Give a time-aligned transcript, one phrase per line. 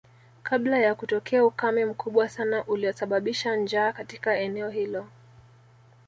[0.43, 5.07] Kabla ya kutokea ukame mkubwa sana uliosababisha njaa katika eneo hilo